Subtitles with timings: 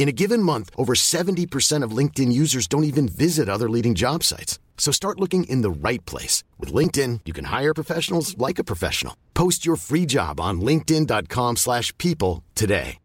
[0.00, 4.24] In a given month, over 70% of LinkedIn users don't even visit other leading job
[4.24, 4.58] sites.
[4.78, 6.42] So start looking in the right place.
[6.58, 9.14] With LinkedIn, you can hire professionals like a professional.
[9.34, 12.96] Post your free job on linkedin.com slash people today.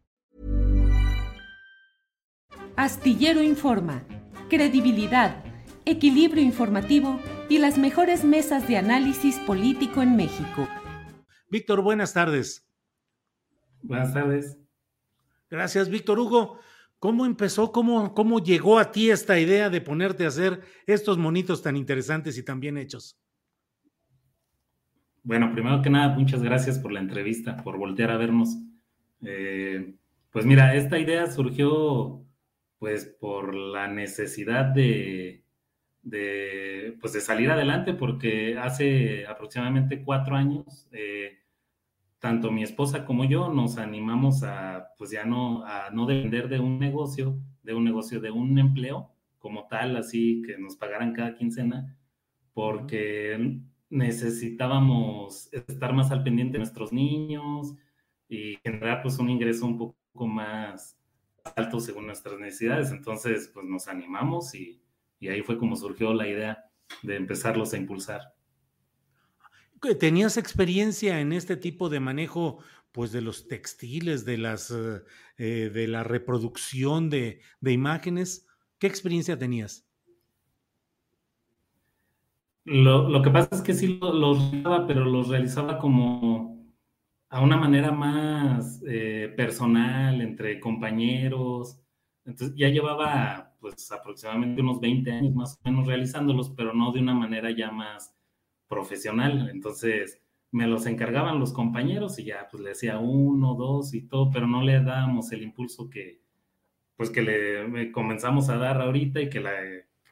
[2.78, 4.04] Astillero Informa,
[4.50, 5.44] credibilidad,
[5.86, 10.68] equilibrio informativo y las mejores mesas de análisis político en México.
[11.50, 12.66] Víctor, buenas tardes.
[13.82, 14.58] Buenas tardes.
[15.50, 16.60] Gracias, Víctor Hugo.
[17.06, 17.72] ¿Cómo empezó?
[17.72, 22.36] ¿Cómo, ¿Cómo llegó a ti esta idea de ponerte a hacer estos monitos tan interesantes
[22.36, 23.16] y tan bien hechos?
[25.22, 28.58] Bueno, primero que nada, muchas gracias por la entrevista, por voltear a vernos.
[29.22, 29.94] Eh,
[30.32, 32.26] pues mira, esta idea surgió
[32.80, 35.44] pues por la necesidad de,
[36.02, 41.35] de, pues de salir adelante, porque hace aproximadamente cuatro años eh,
[42.26, 46.58] tanto mi esposa como yo nos animamos a, pues ya no, a no depender de
[46.60, 51.36] un negocio, de un negocio, de un empleo como tal, así que nos pagaran cada
[51.36, 51.96] quincena,
[52.52, 53.60] porque
[53.92, 57.76] necesitábamos estar más al pendiente de nuestros niños
[58.28, 60.98] y generar pues un ingreso un poco más
[61.56, 62.90] alto según nuestras necesidades.
[62.90, 64.82] Entonces, pues nos animamos y,
[65.20, 66.66] y ahí fue como surgió la idea
[67.04, 68.35] de empezarlos a impulsar.
[70.00, 72.60] ¿Tenías experiencia en este tipo de manejo,
[72.92, 75.04] pues, de los textiles, de las, eh,
[75.38, 78.48] eh, de la reproducción de, de, imágenes?
[78.80, 79.86] ¿Qué experiencia tenías?
[82.64, 86.56] Lo, lo que pasa es que sí los lo realizaba, pero los realizaba como
[87.30, 91.80] a una manera más eh, personal, entre compañeros.
[92.24, 97.02] Entonces ya llevaba, pues, aproximadamente unos 20 años más o menos realizándolos, pero no de
[97.02, 98.16] una manera ya más
[98.68, 99.50] profesional.
[99.50, 100.22] Entonces
[100.52, 104.48] me los encargaban los compañeros y ya pues le decía uno, dos y todo, pero
[104.48, 106.22] no le dábamos el impulso que
[106.96, 109.52] pues que le comenzamos a dar ahorita y que la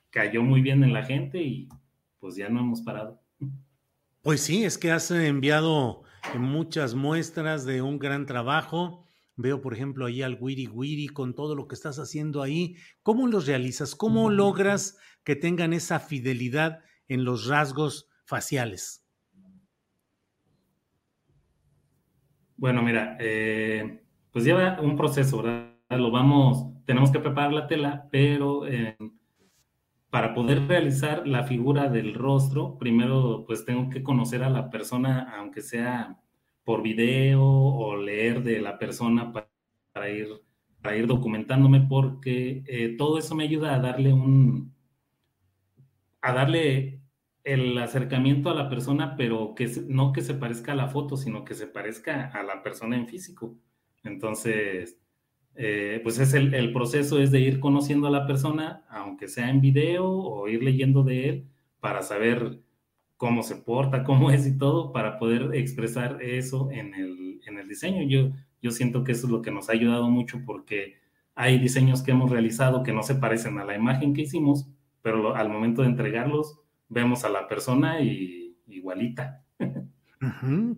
[0.10, 1.70] cayó muy bien en la gente y
[2.20, 3.22] pues ya no hemos parado.
[4.22, 6.04] Pues sí, es que has enviado
[6.38, 9.06] muchas muestras de un gran trabajo.
[9.36, 12.76] Veo, por ejemplo, ahí al Wiri Wiri con todo lo que estás haciendo ahí.
[13.02, 13.96] ¿Cómo los realizas?
[13.96, 19.04] ¿Cómo logras que tengan esa fidelidad en los rasgos faciales?
[22.58, 24.02] Bueno, mira, eh,
[24.32, 25.74] pues lleva un proceso, ¿verdad?
[25.90, 28.96] Lo vamos, tenemos que preparar la tela, pero eh,
[30.10, 35.34] para poder realizar la figura del rostro, primero pues tengo que conocer a la persona,
[35.38, 36.20] aunque sea
[36.64, 40.30] por video o leer de la persona para, ir,
[40.82, 44.74] para ir documentándome, porque eh, todo eso me ayuda a darle un,
[46.22, 47.03] a darle
[47.44, 51.44] el acercamiento a la persona, pero que no que se parezca a la foto, sino
[51.44, 53.58] que se parezca a la persona en físico.
[54.04, 54.98] Entonces,
[55.56, 59.50] eh, pues es el, el, proceso es de ir conociendo a la persona, aunque sea
[59.50, 61.48] en video o ir leyendo de él,
[61.80, 62.60] para saber
[63.18, 67.68] cómo se porta, cómo es y todo, para poder expresar eso en el, en el
[67.68, 68.04] diseño.
[68.04, 68.32] Yo,
[68.62, 70.96] yo siento que eso es lo que nos ha ayudado mucho porque
[71.36, 74.68] hay diseños que hemos realizado que no se parecen a la imagen que hicimos,
[75.02, 76.60] pero al momento de entregarlos,
[76.94, 79.46] vemos a la persona y igualita.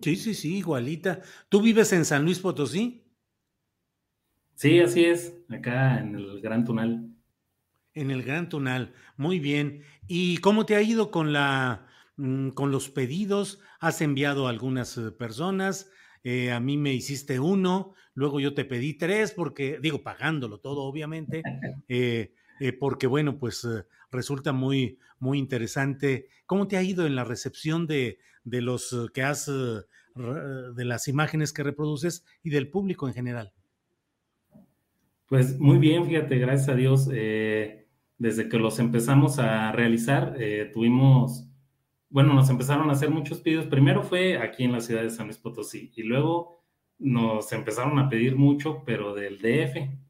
[0.02, 1.20] Sí, sí, sí, igualita.
[1.48, 3.04] ¿Tú vives en San Luis Potosí?
[4.54, 7.14] Sí, así es, acá en el Gran Tunal.
[7.94, 9.82] En el Gran Tunal, muy bien.
[10.08, 11.86] ¿Y cómo te ha ido con la
[12.16, 13.60] mm, con los pedidos?
[13.78, 15.90] ¿Has enviado a algunas eh, personas?
[16.24, 20.82] Eh, a mí me hiciste uno, luego yo te pedí tres, porque, digo, pagándolo todo,
[20.82, 21.42] obviamente,
[21.88, 26.28] eh, eh, porque bueno, pues eh, resulta muy, muy interesante.
[26.46, 31.08] ¿Cómo te ha ido en la recepción de, de los eh, que has, de las
[31.08, 33.52] imágenes que reproduces y del público en general?
[35.26, 37.08] Pues muy bien, fíjate, gracias a Dios.
[37.08, 40.36] desde que los empezamos a realizar,
[40.72, 41.48] tuvimos,
[42.08, 43.66] bueno, nos empezaron a hacer muchos pedidos.
[43.66, 46.62] Primero fue aquí en la ciudad de San Luis Potosí y luego
[46.98, 50.05] nos empezaron a pedir mucho, pero del DF.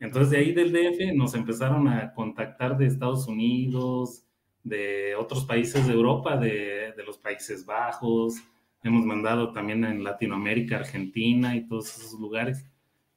[0.00, 4.24] Entonces de ahí del DF nos empezaron a contactar de Estados Unidos,
[4.62, 8.36] de otros países de Europa, de, de los Países Bajos.
[8.82, 12.64] Hemos mandado también en Latinoamérica, Argentina y todos esos lugares.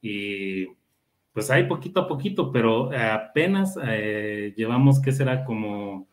[0.00, 0.66] Y
[1.32, 5.44] pues hay poquito a poquito, pero apenas eh, llevamos, ¿qué será?
[5.44, 6.06] Como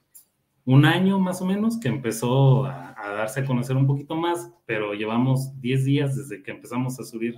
[0.66, 4.94] un año más o menos que empezó a, darse a conocer un poquito más, pero
[4.94, 7.36] llevamos 10 días desde que empezamos a subir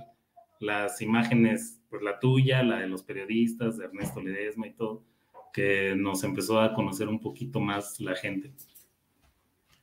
[0.62, 5.04] las imágenes, pues la tuya, la de los periodistas, de Ernesto Ledesma y todo,
[5.52, 8.52] que nos empezó a conocer un poquito más la gente.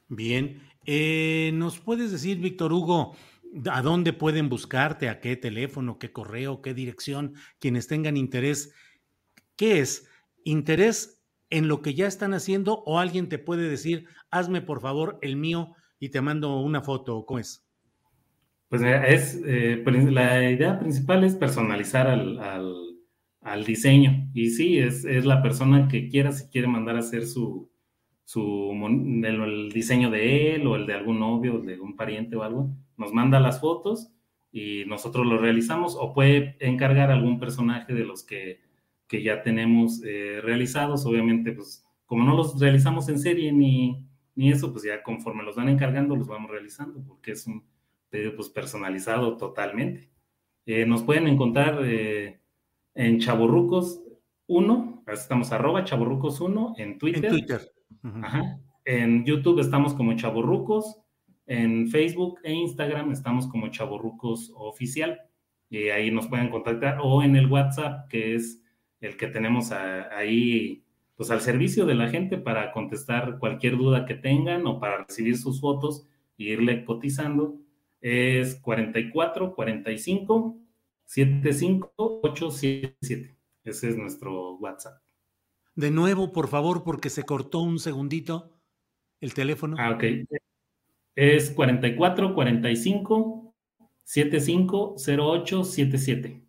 [0.08, 3.16] Bien, eh, ¿nos puedes decir, Víctor Hugo,
[3.72, 5.10] ¿A dónde pueden buscarte?
[5.10, 5.98] ¿A qué teléfono?
[5.98, 6.62] ¿Qué correo?
[6.62, 7.34] ¿Qué dirección?
[7.60, 8.74] Quienes tengan interés.
[9.56, 10.08] ¿Qué es?
[10.44, 15.18] ¿Interés en lo que ya están haciendo o alguien te puede decir, hazme por favor
[15.24, 17.26] el mío y te mando una foto?
[17.26, 17.68] ¿Cómo es?
[18.70, 24.30] Pues es, eh, la idea principal es personalizar al, diseño.
[24.34, 27.72] Y sí, es, es, la persona que quiera, si quiere mandar a hacer su,
[28.26, 28.72] su
[29.24, 32.70] el, diseño de él o el de algún novio, o de un pariente o algo,
[32.96, 34.12] nos manda las fotos
[34.52, 38.62] y nosotros lo realizamos o puede encargar algún personaje de los que,
[39.08, 41.08] que ya tenemos eh, realizados.
[41.08, 45.56] Obviamente, pues como no los realizamos en serie ni, ni eso, pues ya conforme los
[45.56, 47.64] van encargando los vamos realizando porque es un
[48.10, 50.10] pedido pues personalizado totalmente.
[50.66, 52.42] Eh, nos pueden encontrar eh,
[52.94, 54.02] en Chaborrucos
[54.48, 57.26] 1, estamos arroba Chaborrucos 1 en Twitter.
[57.26, 57.62] En Twitter.
[58.86, 61.00] En YouTube estamos como Chaborrucos,
[61.46, 65.20] en Facebook e Instagram estamos como Chaborrucos Oficial.
[65.70, 68.64] Y ahí nos pueden contactar o en el WhatsApp, que es
[69.02, 70.84] el que tenemos ahí,
[71.16, 75.38] pues al servicio de la gente para contestar cualquier duda que tengan o para recibir
[75.38, 76.08] sus fotos
[76.38, 77.58] e irle cotizando.
[78.02, 80.58] Es 44 45
[81.06, 83.36] 75 877.
[83.64, 85.02] Ese es nuestro WhatsApp.
[85.76, 88.52] De nuevo, por favor, porque se cortó un segundito
[89.22, 89.76] el teléfono.
[89.80, 90.04] Ah, ok.
[91.16, 93.56] Es 44 45
[94.04, 96.44] 75 08 77.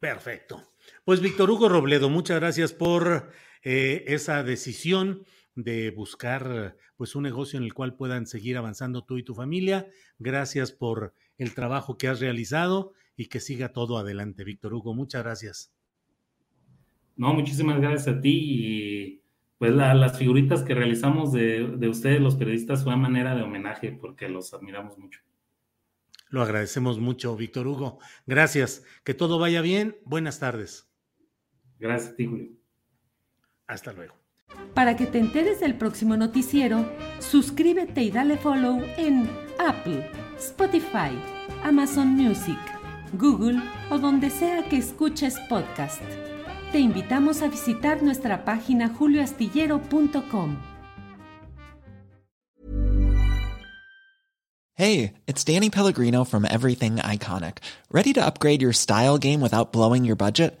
[0.00, 0.62] Perfecto.
[1.04, 3.30] Pues Víctor Hugo Robledo, muchas gracias por
[3.62, 5.24] eh, esa decisión
[5.56, 9.88] de buscar pues un negocio en el cual puedan seguir avanzando tú y tu familia.
[10.18, 14.94] Gracias por el trabajo que has realizado y que siga todo adelante, Víctor Hugo.
[14.94, 15.72] Muchas gracias.
[17.16, 19.22] No, muchísimas gracias a ti y
[19.58, 24.28] pues las figuritas que realizamos de, ustedes, los periodistas, fue a manera de homenaje porque
[24.28, 25.20] los admiramos mucho.
[26.28, 27.98] Lo agradecemos mucho, Víctor Hugo.
[28.26, 28.84] Gracias.
[29.04, 29.96] Que todo vaya bien.
[30.04, 30.90] Buenas tardes.
[31.78, 32.48] Gracias a ti, Julio.
[33.66, 34.25] Hasta luego.
[34.74, 36.84] Para que te enteres del próximo noticiero,
[37.18, 39.28] suscríbete y dale follow en
[39.58, 41.16] Apple, Spotify,
[41.64, 42.58] Amazon Music,
[43.14, 43.60] Google
[43.90, 46.02] o donde sea que escuches podcast
[46.72, 50.56] te invitamos a visitar nuestra página julioastillero.com.
[54.74, 57.58] Hey, it's Danny Pellegrino from Everything Iconic.
[57.90, 60.60] Ready to upgrade your style game without blowing your budget?